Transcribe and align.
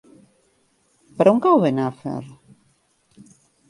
Per 1.19 1.29
on 1.33 1.43
cau 1.45 1.63
Benafer? 1.69 2.19